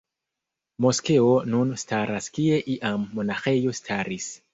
Moskeo 0.85 1.35
nun 1.53 1.73
staras 1.81 2.29
kie 2.39 2.57
iam 2.77 3.05
monaĥejo 3.19 3.75
staris. 3.83 4.31